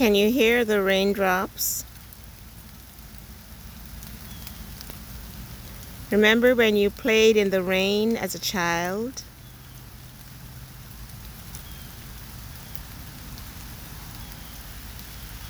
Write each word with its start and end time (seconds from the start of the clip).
Can 0.00 0.14
you 0.14 0.30
hear 0.30 0.64
the 0.64 0.80
raindrops? 0.80 1.84
Remember 6.10 6.54
when 6.54 6.74
you 6.74 6.88
played 6.88 7.36
in 7.36 7.50
the 7.50 7.62
rain 7.62 8.16
as 8.16 8.34
a 8.34 8.38
child? 8.38 9.22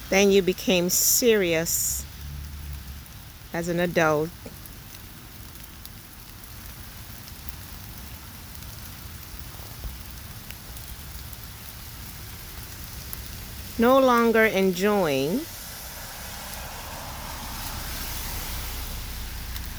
Then 0.08 0.32
you 0.32 0.42
became 0.42 0.90
serious 0.90 2.04
as 3.54 3.68
an 3.68 3.78
adult. 3.78 4.30
No 13.80 13.98
longer 13.98 14.44
enjoying 14.44 15.40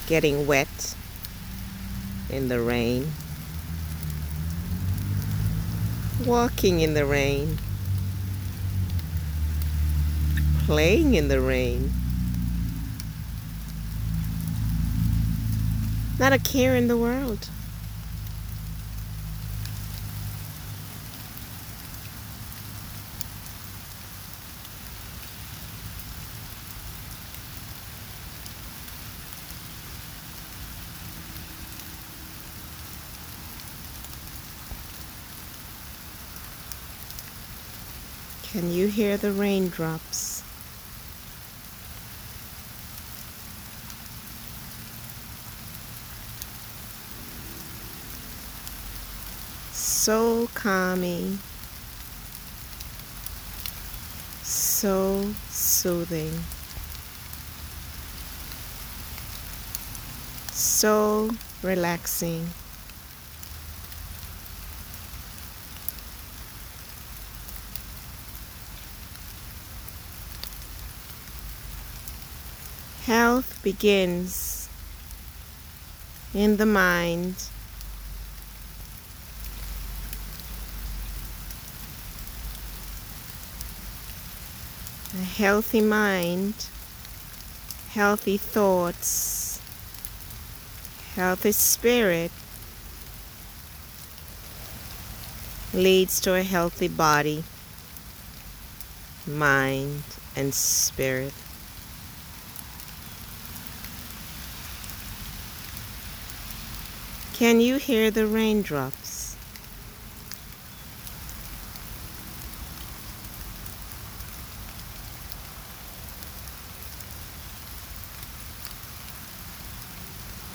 getting 0.07 0.47
wet 0.47 0.95
in 2.27 2.47
the 2.47 2.59
rain, 2.59 3.11
walking 6.25 6.79
in 6.79 6.95
the 6.95 7.05
rain, 7.05 7.59
playing 10.65 11.13
in 11.13 11.27
the 11.27 11.39
rain. 11.39 11.93
Not 16.17 16.33
a 16.33 16.39
care 16.39 16.75
in 16.75 16.87
the 16.87 16.97
world. 16.97 17.49
Can 38.51 38.69
you 38.69 38.87
hear 38.87 39.15
the 39.15 39.31
raindrops? 39.31 40.43
So 49.71 50.49
calming, 50.53 51.39
so 54.43 55.33
soothing, 55.49 56.33
so 60.51 61.29
relaxing. 61.63 62.49
Health 73.05 73.59
begins 73.63 74.69
in 76.35 76.57
the 76.57 76.67
mind. 76.67 77.35
A 85.13 85.23
healthy 85.23 85.81
mind, 85.81 86.53
healthy 87.89 88.37
thoughts, 88.37 89.59
healthy 91.15 91.51
spirit 91.51 92.31
leads 95.73 96.19
to 96.21 96.35
a 96.35 96.43
healthy 96.43 96.87
body, 96.87 97.43
mind, 99.25 100.03
and 100.35 100.53
spirit. 100.53 101.33
Can 107.41 107.59
you 107.59 107.77
hear 107.77 108.11
the 108.11 108.27
raindrops? 108.27 109.35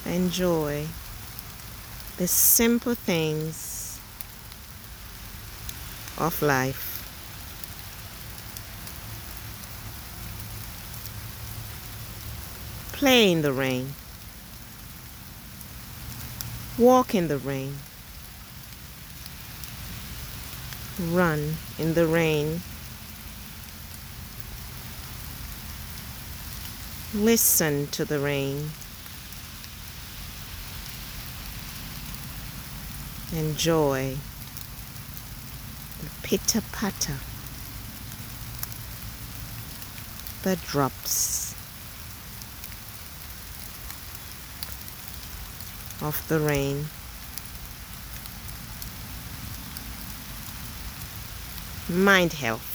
Enjoy 0.05 0.87
the 2.19 2.29
simple 2.29 2.95
things 2.95 3.99
of 6.17 6.41
life. 6.41 7.03
Play 12.93 13.33
in 13.33 13.43
the 13.43 13.53
rain. 13.53 13.97
Walk 16.79 17.15
in 17.15 17.29
the 17.29 17.39
rain. 17.39 17.77
Run 21.01 21.55
in 21.79 21.95
the 21.95 22.07
rain. 22.07 22.61
Listen 27.15 27.87
to 27.89 28.05
the 28.05 28.19
rain. 28.19 28.71
Enjoy 33.33 34.17
the 36.01 36.11
pitter 36.23 36.63
patter, 36.73 37.17
the 40.43 40.57
drops. 40.57 41.46
Of 46.03 46.27
the 46.29 46.39
rain. 46.39 46.87
Mind 51.89 52.33
health. 52.33 52.73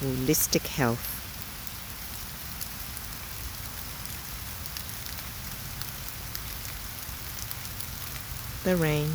Holistic 0.00 0.66
health. 0.66 1.14
The 8.64 8.76
rain. 8.76 9.10